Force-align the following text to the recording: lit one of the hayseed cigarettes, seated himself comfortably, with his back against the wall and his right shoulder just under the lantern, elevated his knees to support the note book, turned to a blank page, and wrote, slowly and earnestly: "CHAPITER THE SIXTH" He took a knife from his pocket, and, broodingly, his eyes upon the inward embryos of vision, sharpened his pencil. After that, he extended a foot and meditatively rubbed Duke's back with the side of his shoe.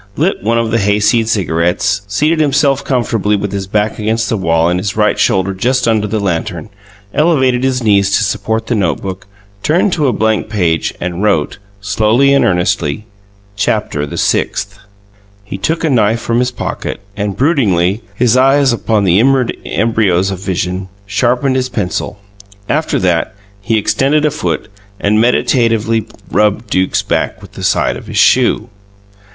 lit 0.15 0.41
one 0.41 0.57
of 0.57 0.71
the 0.71 0.79
hayseed 0.79 1.29
cigarettes, 1.29 2.01
seated 2.07 2.39
himself 2.39 2.83
comfortably, 2.83 3.35
with 3.35 3.51
his 3.51 3.67
back 3.67 3.99
against 3.99 4.29
the 4.29 4.35
wall 4.35 4.67
and 4.67 4.79
his 4.79 4.97
right 4.97 5.19
shoulder 5.19 5.53
just 5.53 5.87
under 5.87 6.07
the 6.07 6.19
lantern, 6.19 6.71
elevated 7.13 7.63
his 7.63 7.83
knees 7.83 8.09
to 8.09 8.23
support 8.23 8.65
the 8.65 8.73
note 8.73 8.99
book, 8.99 9.27
turned 9.61 9.93
to 9.93 10.07
a 10.07 10.11
blank 10.11 10.49
page, 10.49 10.91
and 10.99 11.21
wrote, 11.21 11.59
slowly 11.81 12.33
and 12.33 12.43
earnestly: 12.43 13.05
"CHAPITER 13.55 14.07
THE 14.07 14.17
SIXTH" 14.17 14.79
He 15.43 15.59
took 15.59 15.83
a 15.83 15.89
knife 15.91 16.19
from 16.19 16.39
his 16.39 16.49
pocket, 16.49 16.99
and, 17.15 17.37
broodingly, 17.37 18.01
his 18.15 18.35
eyes 18.35 18.73
upon 18.73 19.03
the 19.03 19.19
inward 19.19 19.55
embryos 19.63 20.31
of 20.31 20.39
vision, 20.39 20.89
sharpened 21.05 21.55
his 21.55 21.69
pencil. 21.69 22.17
After 22.67 22.97
that, 22.97 23.35
he 23.61 23.77
extended 23.77 24.25
a 24.25 24.31
foot 24.31 24.67
and 24.99 25.21
meditatively 25.21 26.07
rubbed 26.31 26.71
Duke's 26.71 27.03
back 27.03 27.39
with 27.39 27.51
the 27.51 27.61
side 27.63 27.95
of 27.95 28.07
his 28.07 28.17
shoe. 28.17 28.69